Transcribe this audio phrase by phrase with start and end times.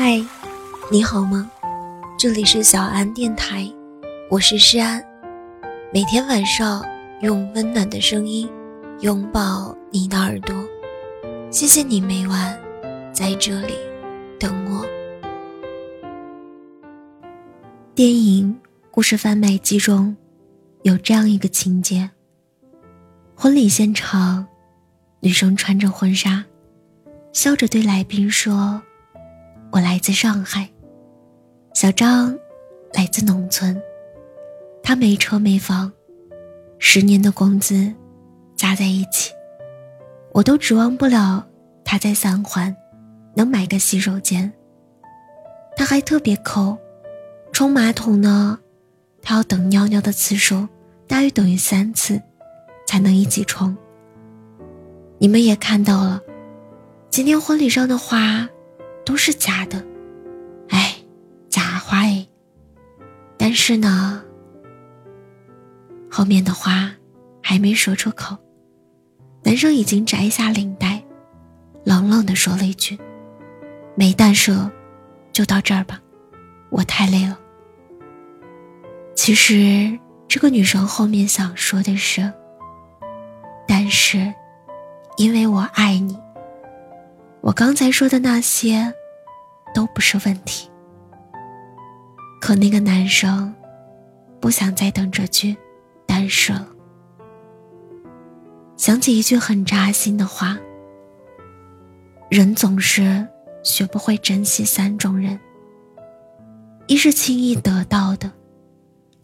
[0.00, 0.24] 嗨，
[0.92, 1.50] 你好吗？
[2.16, 3.68] 这里是小安电台，
[4.30, 5.04] 我是诗安。
[5.92, 6.84] 每天晚上
[7.20, 8.48] 用温暖的声音
[9.00, 10.54] 拥抱你的耳朵，
[11.50, 12.56] 谢谢你每晚
[13.12, 13.74] 在这里
[14.38, 14.86] 等我。
[17.92, 18.54] 电影
[18.92, 20.16] 《故事贩卖机》中
[20.82, 22.08] 有这样一个情节：
[23.34, 24.46] 婚礼现场，
[25.18, 26.44] 女生穿着婚纱，
[27.32, 28.80] 笑着对来宾说。
[29.70, 30.68] 我来自上海，
[31.74, 32.36] 小张
[32.94, 33.80] 来自农村，
[34.82, 35.92] 他没车没房，
[36.78, 37.92] 十年的工资
[38.56, 39.30] 加在一起，
[40.32, 41.46] 我都指望不了
[41.84, 42.74] 他在三环
[43.34, 44.50] 能买个洗手间。
[45.76, 46.76] 他还特别抠，
[47.52, 48.58] 冲马桶呢，
[49.20, 50.66] 他要等尿尿的次数
[51.06, 52.20] 大于等于三次，
[52.86, 53.76] 才能一起冲。
[55.18, 56.22] 你们也看到了，
[57.10, 58.48] 今天婚礼上的花。
[59.08, 59.82] 都是假的，
[60.68, 60.94] 哎，
[61.48, 62.28] 假花哎。
[63.38, 64.22] 但是呢，
[66.10, 66.92] 后面的话
[67.42, 68.36] 还没说出口，
[69.42, 71.02] 男生已经摘下领带，
[71.84, 72.98] 冷冷的说了一句
[73.96, 74.70] ：“没蛋射，
[75.32, 75.98] 就到这儿吧，
[76.68, 77.38] 我太累了。”
[79.16, 79.98] 其实
[80.28, 82.30] 这个女生后面想说的是
[83.66, 84.34] ：“但是，
[85.16, 86.14] 因为我爱你。”
[87.40, 88.92] 我刚才说的那些，
[89.74, 90.68] 都不是问题。
[92.40, 93.54] 可那个男生，
[94.40, 95.56] 不想再等这句
[96.06, 96.68] “单身”了。
[98.76, 100.56] 想起一句很扎心的话：
[102.30, 103.26] 人总是
[103.64, 105.38] 学不会珍惜三种人，
[106.86, 108.30] 一是轻易得到的，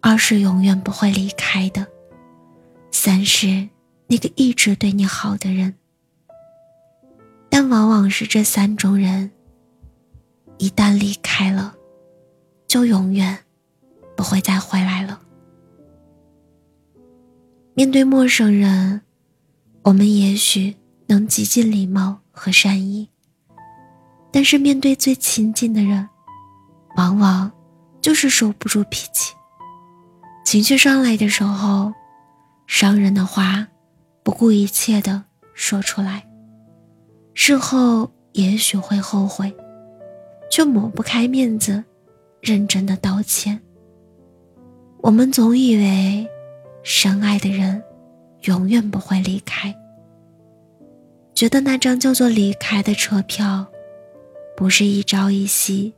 [0.00, 1.84] 二是永远不会离开的，
[2.92, 3.68] 三是
[4.06, 5.74] 那个一直对你好的人。
[7.48, 9.32] 但往往是这三种人，
[10.60, 11.74] 一旦离开了，
[12.68, 13.38] 就永远
[14.14, 15.18] 不会再回来了。
[17.72, 19.00] 面对陌生人，
[19.80, 20.76] 我们也许
[21.06, 23.08] 能极尽礼貌和善意，
[24.30, 26.06] 但是面对最亲近的人，
[26.98, 27.50] 往往
[28.02, 29.34] 就是收不住脾气。
[30.44, 31.90] 情绪上来的时候，
[32.66, 33.66] 伤人的话，
[34.22, 36.28] 不顾一切的说出来。
[37.32, 39.50] 事后也许会后悔，
[40.50, 41.82] 却抹不开面子，
[42.40, 43.58] 认真的道歉。
[44.98, 46.28] 我们总以为，
[46.82, 47.82] 深爱的人，
[48.42, 49.74] 永远不会离开。
[51.34, 53.64] 觉得那张叫做离开的车票，
[54.56, 55.94] 不是一朝一夕，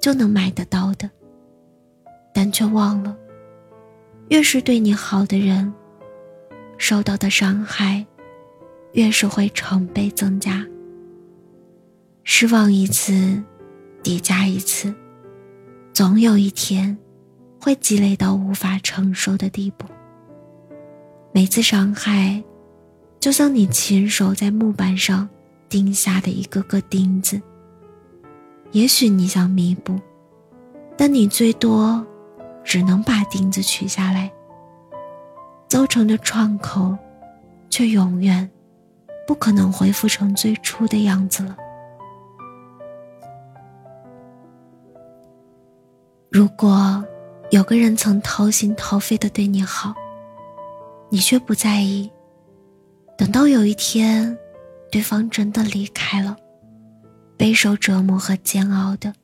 [0.00, 1.08] 就能买得到的。
[2.32, 3.16] 但却忘了，
[4.30, 5.72] 越是对你好的人，
[6.78, 8.04] 受到的伤害。
[8.94, 10.64] 越是会成倍增加。
[12.22, 13.42] 失望一次，
[14.04, 14.94] 叠加一次，
[15.94, 16.96] 总有一天，
[17.58, 19.86] 会积累到无法承受的地步。
[21.32, 22.44] 每次伤害，
[23.18, 25.26] 就像你亲手在木板上
[25.70, 27.40] 钉下的一个个钉子。
[28.72, 29.98] 也许你想弥补，
[30.98, 32.06] 但你最多
[32.62, 34.30] 只能把钉子取下来，
[35.66, 36.94] 造成的创口，
[37.70, 38.48] 却永远。
[39.26, 41.56] 不可能恢复成最初的样子了。
[46.34, 47.00] 如果
[47.52, 49.94] 有个人曾掏心掏肺的对你好，
[51.08, 52.10] 你却不在意，
[53.16, 54.36] 等到有一天，
[54.90, 56.36] 对方真的离开了，
[57.36, 59.14] 备受折磨和煎熬的，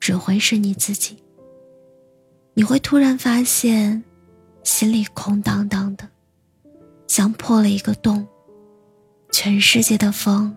[0.00, 1.22] 只会是你自己。
[2.54, 4.02] 你会突然发现，
[4.64, 6.02] 心里空荡荡的，
[7.06, 8.26] 像破了一个洞。
[9.30, 10.52] 全世界的风，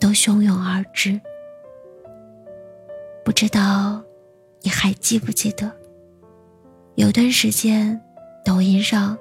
[0.00, 1.20] 都汹涌而至。
[3.24, 4.02] 不知道
[4.78, 5.72] 还记不记得，
[6.96, 7.98] 有段时间，
[8.44, 9.16] 抖音上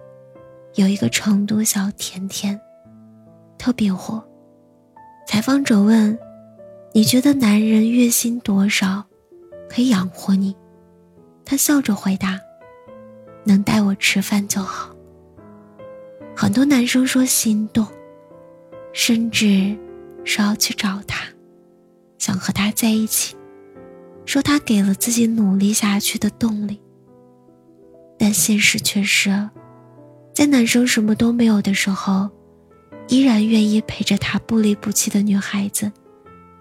[0.74, 2.60] 有一个成都小甜甜，
[3.58, 4.22] 特别火。
[5.26, 6.20] 采访者问
[6.94, 9.02] ：“你觉得男人月薪多少
[9.70, 10.54] 可以养活你？”
[11.46, 12.38] 他笑着回答
[13.46, 14.94] ：“能带我吃饭就好。”
[16.36, 17.88] 很多男生说心动。
[18.92, 19.74] 甚至
[20.26, 21.26] 说要去找他，
[22.18, 23.36] 想和他在一起，
[24.26, 26.80] 说他给了自己努力下去的动力。
[28.18, 29.50] 但现实却是，
[30.34, 32.30] 在男生什么都没有的时候，
[33.08, 35.92] 依然愿意陪着他不离不弃的女孩子，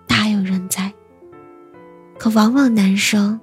[0.07, 0.93] 大有人在。
[2.19, 3.41] 可往往男生，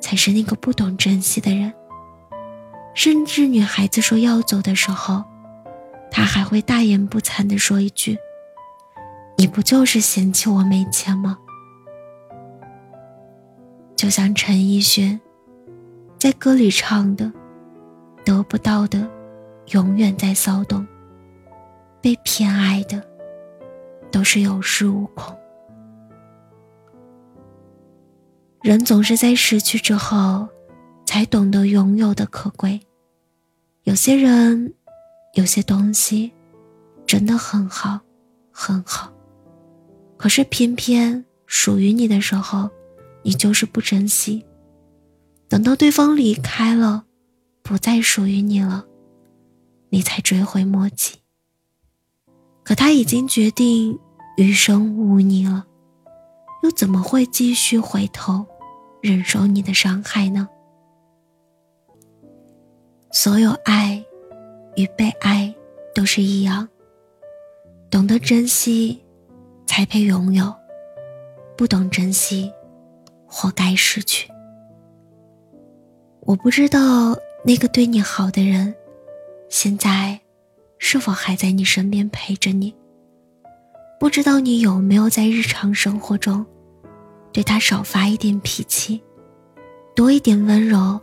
[0.00, 1.72] 才是那个不懂珍惜的人。
[2.94, 5.24] 甚至女孩子说要走的时候。
[6.14, 8.18] 他还会大言不惭地说一句
[9.38, 11.38] ：“你不就是嫌弃我没钱吗？”
[14.02, 15.20] 就像陈奕迅
[16.18, 17.32] 在歌里唱的
[18.26, 19.08] ：“得不到的，
[19.68, 20.84] 永远在骚动；
[22.00, 23.00] 被偏爱的，
[24.10, 25.38] 都是有恃无恐。”
[28.60, 30.48] 人总是在失去之后，
[31.06, 32.80] 才懂得拥有的可贵。
[33.84, 34.74] 有些人，
[35.34, 36.32] 有些东西，
[37.06, 38.00] 真的很好，
[38.50, 39.12] 很好。
[40.16, 42.68] 可是偏偏属于你的时候，
[43.22, 44.44] 你就是不珍惜。
[45.48, 47.04] 等到对方离开了，
[47.62, 48.86] 不再属于你了，
[49.90, 51.18] 你才追悔莫及。
[52.64, 53.98] 可他已经决定
[54.36, 55.66] 余生无你了，
[56.62, 58.46] 又怎么会继续回头
[59.02, 60.48] 忍受你的伤害呢？
[63.10, 64.04] 所有爱
[64.76, 65.54] 与被爱
[65.94, 66.68] 都是一样，
[67.90, 68.98] 懂得珍惜。
[69.64, 70.54] 才配拥有，
[71.56, 72.52] 不懂珍惜，
[73.34, 74.30] 活该失去。
[76.20, 78.74] 我不知道那个对你好的人，
[79.48, 80.20] 现在
[80.76, 82.74] 是否还在你身边陪着你。
[83.98, 86.44] 不知道你有没有在日常生活中，
[87.32, 89.02] 对他少发一点脾气，
[89.96, 91.00] 多一点温柔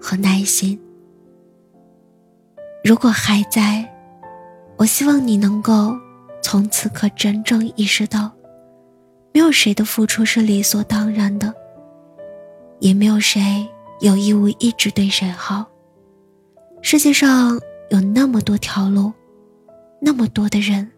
[0.00, 0.80] 和耐心。
[2.84, 3.92] 如果还在，
[4.76, 5.96] 我希望你能够。
[6.42, 8.30] 从此刻真正意识到，
[9.36, 11.52] 没有谁的付出是理所当然的，
[12.80, 13.68] 也没有谁
[14.00, 15.66] 有义务一直对谁好。
[16.80, 17.60] 世界上
[17.90, 19.12] 有那么多条路，
[20.00, 20.90] 那么多的人，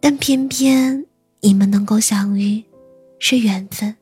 [0.00, 1.06] 但偏偏
[1.38, 2.60] 你们能够相遇，
[3.20, 3.94] 是缘分；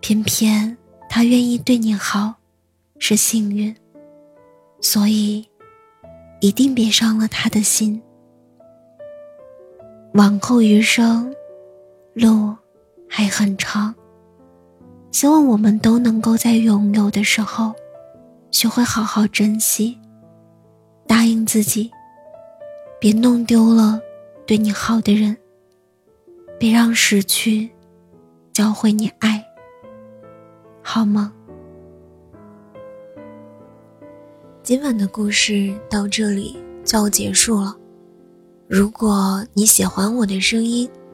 [0.00, 0.76] 偏偏
[1.08, 2.34] 他愿意对你好，
[2.98, 3.72] 是幸运。
[4.80, 5.46] 所以，
[6.40, 8.02] 一定别伤了他的心。
[10.14, 11.32] 往后余生，
[12.14, 12.54] 路
[13.08, 13.94] 还很长。
[15.10, 17.72] 希望我们都能够在拥有的时候，
[18.50, 19.98] 学会好好珍惜。
[21.06, 21.90] 答应自己，
[22.98, 24.00] 别弄丢了
[24.46, 25.36] 对你好的人，
[26.58, 27.68] 别让失去
[28.52, 29.44] 教会你爱，
[30.82, 31.32] 好吗？
[34.62, 37.76] 今晚的故事到这里就要结束了。
[38.66, 40.88] 如果你喜欢我的声音，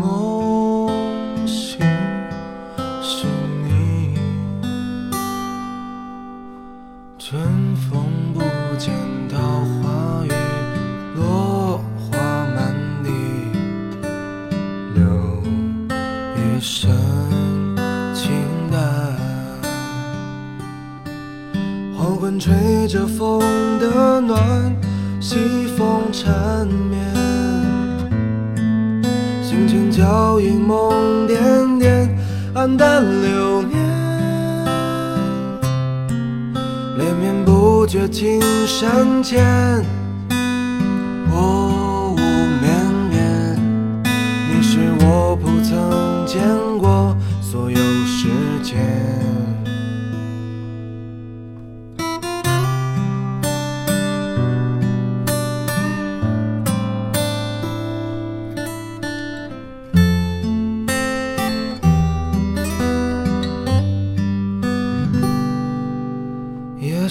[0.00, 1.78] 梦醒
[3.02, 3.26] 是
[3.62, 4.14] 你，
[7.18, 7.38] 春
[7.76, 8.02] 风
[8.32, 8.40] 不
[8.78, 8.94] 见
[9.28, 9.36] 桃
[9.82, 10.32] 花雨，
[11.16, 12.16] 落花
[12.54, 12.74] 满
[13.04, 13.10] 地，
[14.94, 15.04] 留
[16.34, 16.90] 余生
[18.14, 18.30] 清
[18.72, 18.80] 淡。
[21.94, 23.38] 黄昏吹着风
[23.78, 24.74] 的暖，
[25.20, 27.29] 西风缠绵。
[29.60, 32.08] 轻轻脚印梦点点，
[32.54, 33.78] 黯淡流年，
[36.96, 39.84] 连绵不绝青山前，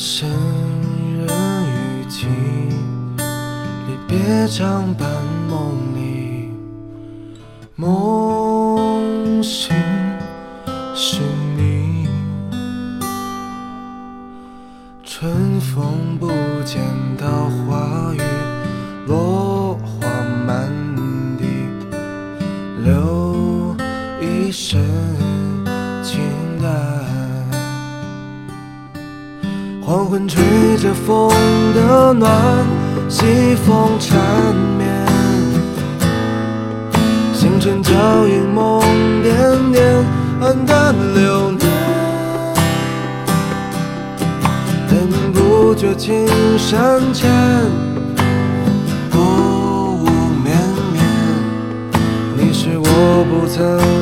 [0.02, 1.28] 深人
[1.68, 2.26] 雨季，
[3.18, 5.06] 离别常伴
[5.50, 6.54] 梦里，
[7.76, 9.76] 梦醒
[10.96, 11.20] 是
[11.58, 12.08] 你。
[15.04, 16.30] 春风不
[16.64, 16.82] 见
[17.18, 17.28] 桃
[17.68, 18.22] 花雨，
[19.06, 19.39] 落
[29.90, 30.44] 黄昏吹
[30.78, 31.32] 着风
[31.74, 32.32] 的暖，
[33.10, 34.20] 西风缠
[34.78, 34.88] 绵，
[37.34, 37.92] 星辰脚
[38.28, 38.84] 印梦
[39.24, 39.36] 点
[39.72, 40.06] 点，
[40.42, 41.68] 黯淡流年。
[45.98, 46.28] 情
[46.58, 47.28] 深浅，
[49.16, 50.06] 雾雾
[50.44, 50.56] 绵
[50.94, 51.04] 绵，
[52.38, 53.99] 你是我不曾。